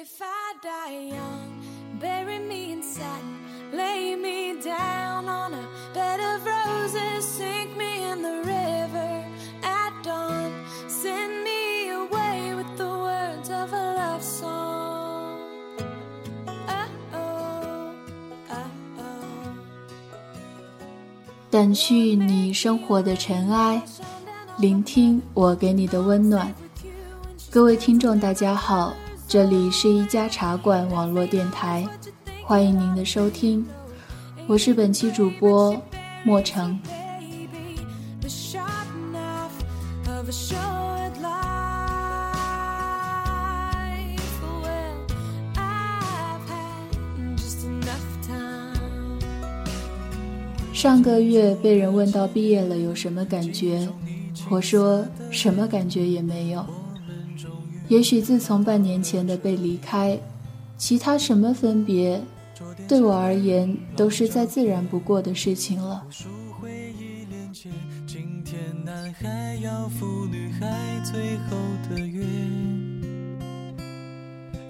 [0.00, 1.60] If I die young,
[1.98, 3.34] bury me in satin,
[3.72, 9.24] lay me down on a bed of roses, sink me in the river
[9.64, 10.52] at dawn,
[10.86, 15.40] send me away with the words of a love song.
[16.68, 17.90] Oh, oh,
[18.50, 18.70] oh,
[19.00, 19.10] oh.
[21.50, 23.82] 掸去你生活的尘埃，
[24.58, 26.54] 聆听我给你的温暖。
[27.50, 28.94] 各位听众，大家好，
[29.28, 31.86] 这里是一家茶馆网络电台，
[32.42, 33.62] 欢迎您的收听，
[34.46, 35.78] 我是本期主播
[36.24, 36.80] 莫成。
[50.72, 53.86] 上个月被人问到毕业了有什么感觉，
[54.48, 56.64] 我说什么感觉也没有。
[57.88, 60.18] 也许自从半年前的被离开，
[60.76, 62.20] 其他什么分别，
[62.86, 66.04] 对我而言都是再自然不过的事情了。
[68.06, 70.66] 今天男孩要赴女孩
[71.02, 71.56] 最后
[71.88, 72.24] 的约，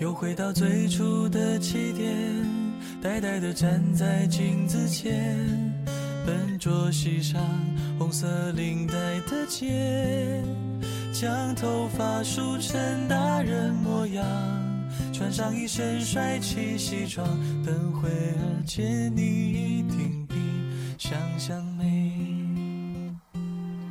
[0.00, 2.14] 又回到最初的起点，
[3.00, 5.36] 呆呆地站在镜子前，
[6.26, 7.40] 笨拙系上
[7.98, 8.94] 红色领带
[9.30, 10.42] 的结，
[11.14, 14.26] 将头发梳成大人模样，
[15.12, 17.24] 穿上一身帅气西装，
[17.64, 18.34] 等会儿
[18.66, 20.34] 见你一定比
[20.98, 23.14] 想象美。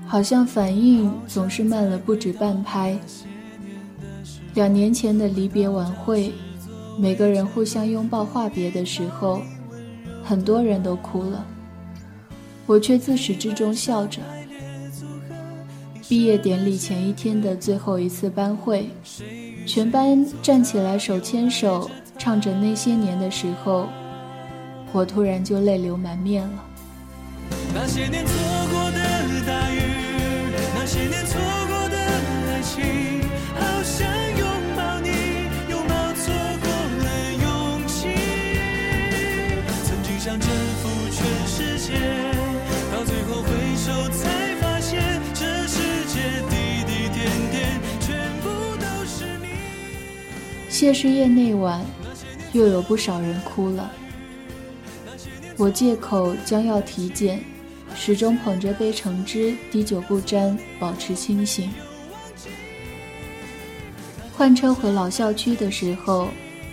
[0.05, 2.99] 好像反应总是慢了不止半拍。
[4.53, 6.33] 两年前的离别晚会，
[6.99, 9.41] 每个人互相拥抱话别的时候，
[10.21, 11.45] 很多人都哭了，
[12.65, 14.19] 我却自始至终笑着。
[16.09, 18.89] 毕业典礼前一天的最后一次班会，
[19.65, 23.87] 全班站起来手牵手唱着那些年的时候，
[24.91, 26.63] 我突然就泪流满面了。
[27.73, 28.33] 那些年错
[28.71, 28.99] 过的
[29.47, 29.79] 大雨，
[30.75, 31.39] 那些年错
[50.83, 51.81] 谢师宴那晚，
[52.51, 53.89] 又有不少人哭了。
[55.55, 57.41] 我借口将要体检，
[57.95, 61.71] 始终捧着杯橙汁，滴酒不沾，保持清醒。
[64.35, 66.27] 换车回老校区的时候，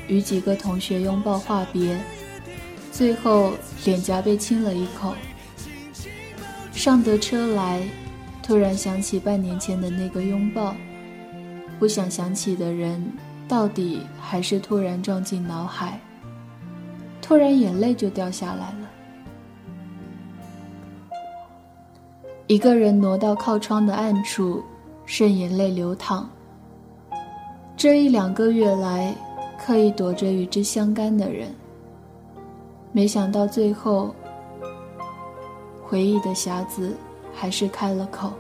[0.09, 1.97] 与几个同学拥抱话别，
[2.91, 3.53] 最后
[3.85, 5.15] 脸颊被亲了一口。
[6.73, 7.81] 上得车来，
[8.43, 10.75] 突然想起半年前的那个拥抱，
[11.79, 13.01] 不想想起的人，
[13.51, 15.99] 到底还是突然撞进脑海，
[17.21, 18.89] 突然眼泪就掉下来了。
[22.47, 24.63] 一个人挪到靠窗的暗处，
[25.05, 26.31] 任眼泪流淌。
[27.77, 29.13] 这一两个月来，
[29.59, 31.53] 刻意躲着与之相干的人，
[32.93, 34.15] 没想到最后，
[35.83, 36.97] 回忆的匣子
[37.35, 38.33] 还是开了口。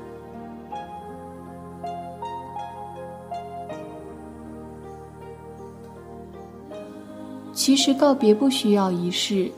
[7.70, 9.48] 其实告别不需要仪式，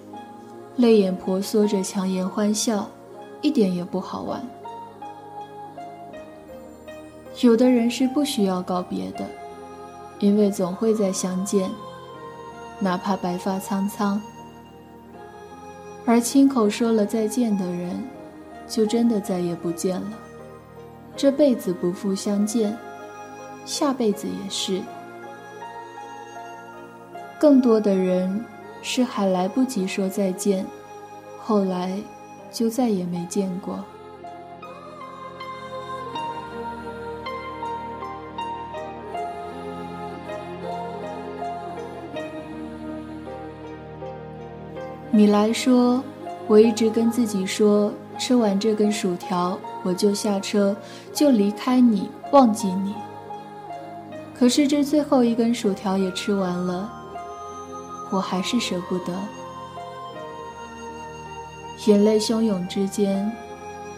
[0.77, 2.87] 泪眼婆娑着强颜欢笑，
[3.41, 4.47] 一点也不好玩。
[7.41, 9.25] 有的人是不需要告别的，
[10.19, 11.71] 因为总会再相见，
[12.79, 14.21] 哪怕白发苍苍。
[16.05, 17.99] 而亲口说了再见的人，
[18.69, 20.13] 就真的再也不见了，
[21.17, 22.77] 这辈子不复相见，
[23.65, 24.83] 下辈子也是。
[27.43, 28.45] 更多的人
[28.83, 30.65] 是还来不及说再见，
[31.41, 31.99] 后来
[32.53, 33.85] 就再也没见过。
[45.11, 46.01] 米莱说
[46.47, 50.77] ：“我一直跟自己说，吃完这根薯条我就下车，
[51.13, 52.95] 就离开你，忘记你。
[54.33, 56.99] 可是这最后一根薯条也吃完了。”
[58.13, 59.19] 我还是舍不得，
[61.87, 63.33] 眼泪汹涌之间，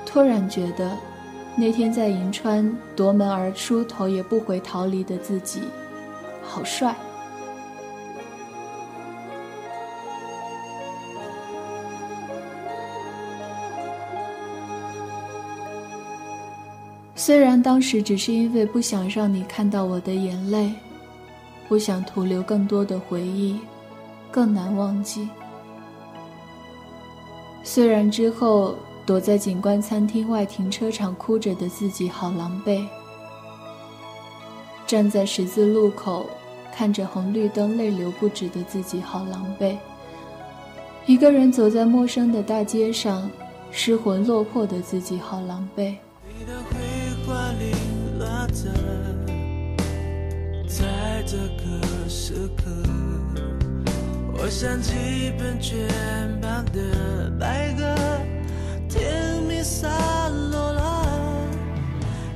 [0.07, 0.97] 突然觉得，
[1.57, 5.63] 那天在银川夺门而出、头也不回逃离的自己，
[6.43, 6.95] 好帅。
[17.17, 20.73] 虽然当时只是因为不想让你看到我的眼泪。
[21.67, 23.59] 不想徒留更多的回忆，
[24.35, 25.29] 更难忘记。
[27.63, 28.75] 虽然之后
[29.07, 32.85] 躲在景观餐厅外停车场哭着的自己好狼狈，
[34.89, 36.29] 站在十字路口
[36.75, 39.77] 看着红绿灯泪流不止的自己好狼狈，
[41.07, 43.31] 一个人走在陌生的大街上
[43.71, 45.95] 失魂落魄的自己好狼狈。
[50.67, 52.65] 在这个时刻，
[54.45, 55.89] 我想起本全
[56.39, 57.95] 版的白鸽，
[58.91, 59.89] 甜蜜洒
[60.29, 61.07] 落了，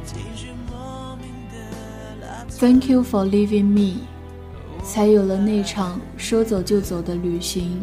[0.06, 2.46] 情绪莫名的拉。
[2.58, 4.06] Thank you for leaving me，
[4.82, 7.78] 才有了那场说走就走的旅行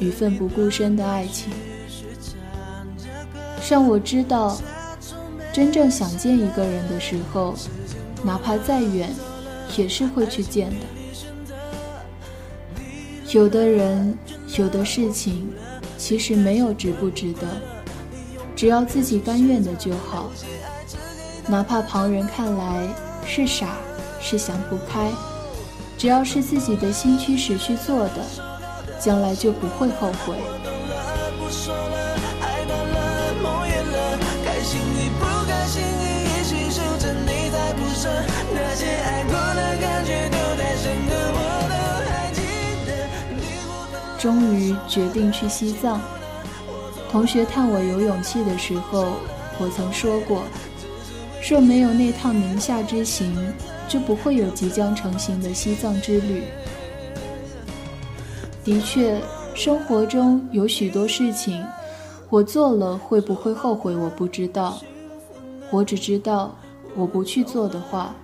[0.00, 1.50] 与奋不顾身的爱情，
[3.70, 4.60] 让我知道，
[5.50, 7.54] 真正想见一个人的时候，
[8.22, 9.08] 哪怕再远，
[9.78, 10.76] 也是会去见的。
[13.32, 14.16] 有的人，
[14.58, 15.50] 有的事情，
[15.96, 17.46] 其实没有值不值得，
[18.54, 20.30] 只要自己甘愿的就好。
[21.46, 22.86] 哪怕旁人看来
[23.24, 23.78] 是傻，
[24.20, 25.10] 是想不开，
[25.96, 28.22] 只要是自己的心驱使去做的，
[29.00, 30.36] 将来就不会后悔。
[31.40, 35.24] 不说了，爱淡了，梦远了，开心与不
[44.22, 46.00] 终于决定去西藏。
[47.10, 49.14] 同学探我有勇气的时候，
[49.58, 50.44] 我曾说过，
[51.50, 53.34] 若没有那趟宁夏之行，
[53.88, 56.44] 就不会有即将成型的西藏之旅。
[58.62, 59.20] 的确，
[59.56, 61.60] 生活中有许多事情，
[62.30, 64.78] 我做了会不会后悔，我不知道。
[65.68, 66.54] 我只知道，
[66.94, 68.14] 我不去做的话，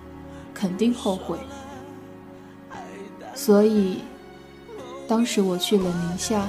[0.53, 1.37] 肯定后悔。
[3.35, 3.99] 所以，
[5.09, 6.47] 当时我去了宁夏，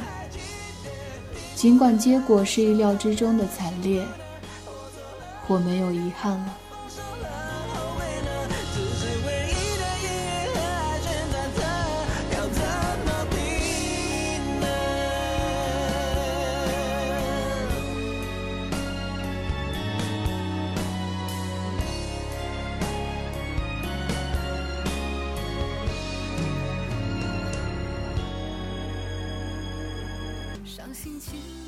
[1.55, 4.05] 尽管结果是意料之中的惨烈，
[5.49, 6.55] 我没有遗憾了。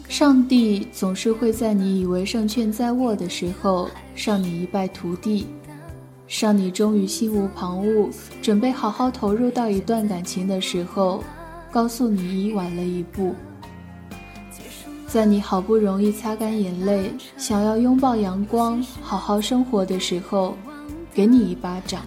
[0.09, 5.47] 上帝总是会在你以为胜券在握的时候，让你一败涂地；
[6.29, 8.11] 让你终于心无旁骛，
[8.43, 11.25] 准备好好投入到一段感情的时候，
[11.71, 13.35] 告诉你已晚了一步。
[15.07, 20.55] 在你好不容易擦干眼泪，想要拥抱阳光、好好生活的时候，
[21.15, 22.03] 给你一巴掌。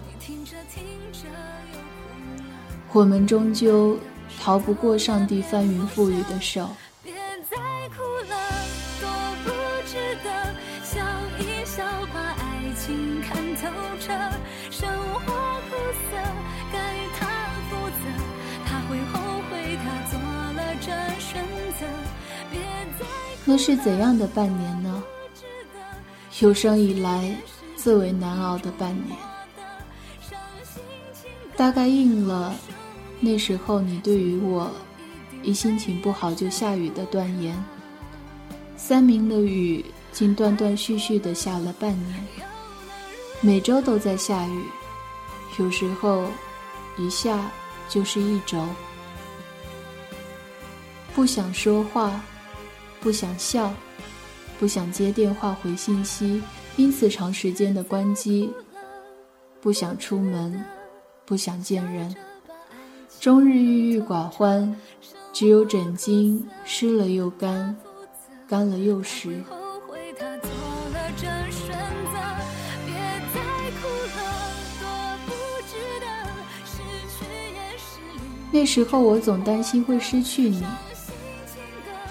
[2.92, 3.96] 我们终究
[4.40, 6.68] 逃不过上帝翻云覆雨的手。
[23.48, 25.02] 那是怎样的半年呢？
[26.40, 27.34] 有生以来
[27.76, 29.16] 最为难熬的半年，
[31.56, 32.54] 大概应了
[33.20, 34.70] 那时候你对于我
[35.42, 37.56] 一心情不好就下雨的断言。
[38.76, 42.24] 三明的雨竟断断续续的下了半年，
[43.40, 44.64] 每周都在下雨，
[45.58, 46.26] 有时候
[46.98, 47.50] 一下
[47.88, 48.66] 就是一周。
[51.14, 52.20] 不想说话，
[53.06, 53.72] 不想笑，
[54.58, 56.42] 不想接电话回信息，
[56.74, 58.52] 因此长时间的关机。
[59.60, 60.64] 不想出门，
[61.24, 62.12] 不想见人，
[63.20, 64.76] 终日郁郁寡欢，
[65.32, 67.76] 只有枕巾湿了又干，
[68.48, 69.40] 干了又湿。
[69.48, 71.68] 后悔他做了这选
[72.10, 72.18] 择，
[72.86, 72.92] 别
[73.32, 73.40] 再
[73.78, 73.86] 哭
[74.16, 74.18] 了，
[74.80, 74.84] 多
[75.26, 75.30] 不
[75.68, 76.06] 值得，
[76.64, 76.82] 失
[77.16, 80.64] 去也是离那时候我总担心会失去你，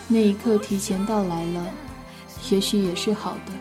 [0.08, 1.66] 那一刻提前到来了，
[2.50, 3.52] 也许也是好的。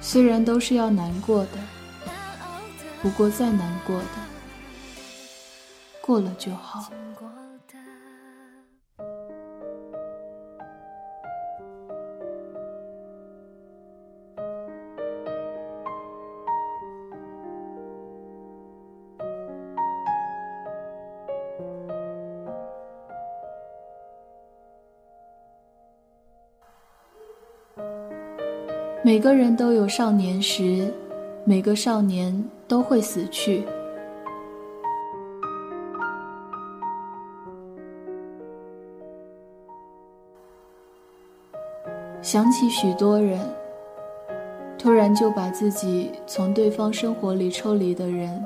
[0.00, 1.58] 虽然都是要难过，的
[3.02, 4.04] 不过再难过的，
[6.00, 6.90] 过了就好。
[29.06, 30.92] 每个人都有少年时，
[31.44, 33.62] 每个少年都会死去。
[42.20, 43.48] 想起许多人，
[44.76, 48.44] 突然就把自己从对方生活里抽离的人。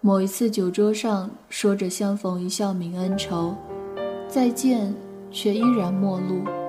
[0.00, 3.54] 某一次酒桌上说着相逢一笑泯恩仇，
[4.26, 4.94] 再见
[5.30, 6.61] 却依然陌路。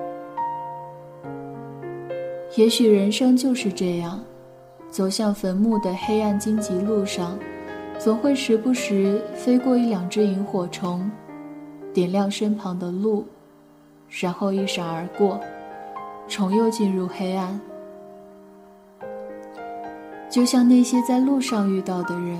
[2.56, 4.22] 也许人生就是这样，
[4.88, 7.36] 走向坟墓的黑暗荆棘路上，
[7.98, 11.10] 总会时不时飞过一两只萤火虫，
[11.92, 13.26] 点亮身旁的路，
[14.08, 15.40] 然后一闪而过，
[16.28, 17.60] 重又进入黑暗。
[20.30, 22.38] 就像那些在路上遇到的人。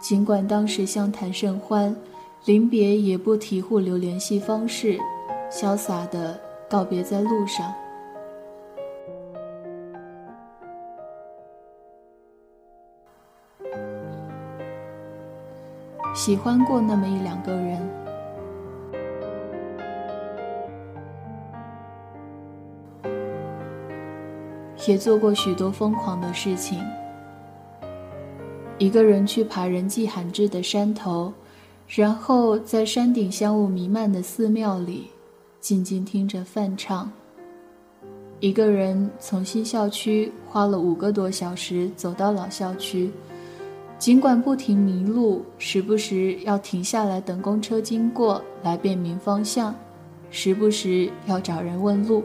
[0.00, 1.96] 尽管当时相谈甚欢，
[2.44, 4.98] 临别也不提互留联系方式，
[5.50, 6.38] 潇洒的
[6.68, 7.72] 告别在路上。
[16.24, 17.78] 喜欢过那么一两个人，
[24.88, 26.82] 也做过许多疯狂的事情。
[28.78, 31.30] 一个人去爬人迹罕至的山头，
[31.86, 35.10] 然后在山顶香雾弥漫的寺庙里，
[35.60, 37.12] 静静听着梵唱。
[38.40, 43.10] 一个人从新校区花了五个多小时走到老校区，
[44.04, 49.74] 尽管不停迷路，时不时要停下来等公车经过来辨明方向，
[50.30, 52.22] 时不时要找人问路。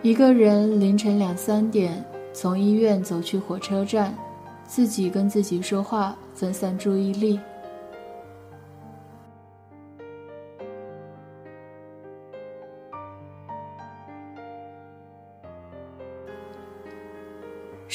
[0.00, 2.02] 一个人凌晨两三点。
[2.32, 4.16] 从医院走去火车站，
[4.66, 7.38] 自己跟自己说话，分散注意力。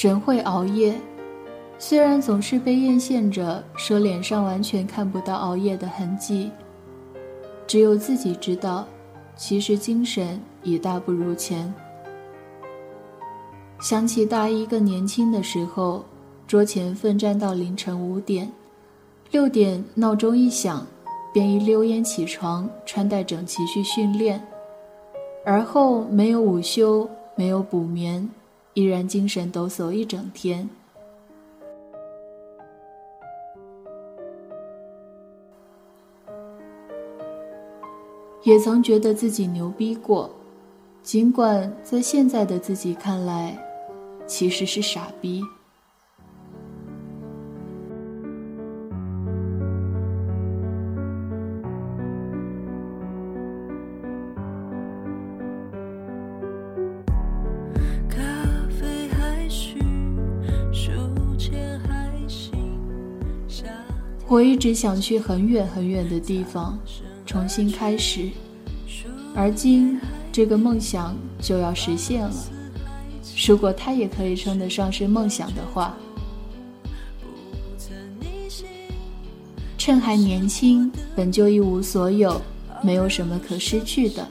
[0.04, 1.00] 人会熬夜，
[1.80, 6.52] 虽然总是被艳羡着，说脸上完全看不到熬夜的痕迹，
[7.66, 8.86] 只有自己知道，
[9.38, 11.74] 其实精神已大不如前。
[13.80, 16.04] 想起大一更年轻的时候，
[16.46, 18.52] 桌前奋战到凌晨五点，
[19.32, 20.86] 六点闹钟一响，
[21.34, 24.46] 便一溜烟起床，穿戴整齐去训练，
[25.46, 28.30] 而后没有午休，没有补眠，
[28.74, 30.70] 依然精神抖擞一整天。
[38.44, 40.30] 也曾觉得自己牛逼过，
[41.02, 43.58] 尽管在现在的自己看来。
[44.26, 45.42] 其实是傻逼。
[64.34, 66.76] 我一直想去很远很远的地方，
[67.24, 68.32] 重新开始，
[69.36, 72.34] 而今这个梦想就要实现了。
[73.48, 75.96] 如果它也可以称得上是梦想的话，
[79.78, 82.42] 趁还年轻，本就一无所有，
[82.82, 84.28] 没有什么可失去的，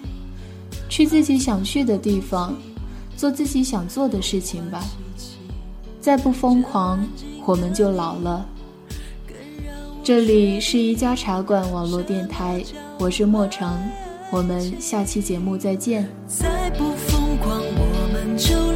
[0.88, 2.56] 去自己想去的地方，
[3.16, 4.82] 做自己想做的事情吧。
[6.00, 7.06] 再不疯狂，
[7.46, 8.48] 我们就老了。
[10.04, 12.60] 这里是一家茶馆网络电台，
[12.98, 13.72] 我是莫城，
[14.32, 16.08] 我们下期节目再见。
[16.26, 18.71] 再不疯狂，我们就。